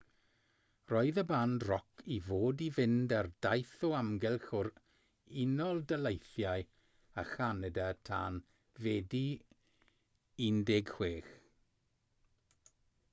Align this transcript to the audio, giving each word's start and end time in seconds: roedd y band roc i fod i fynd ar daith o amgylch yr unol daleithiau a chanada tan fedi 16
roedd 0.91 1.17
y 1.21 1.23
band 1.31 1.65
roc 1.71 1.99
i 2.15 2.15
fod 2.29 2.63
i 2.67 2.69
fynd 2.77 3.13
ar 3.17 3.29
daith 3.47 3.75
o 3.89 3.91
amgylch 3.97 4.47
yr 4.61 4.69
unol 5.45 5.83
daleithiau 5.93 6.65
a 7.25 7.29
chanada 7.35 7.87
tan 8.11 8.41
fedi 8.87 9.23
16 10.51 11.33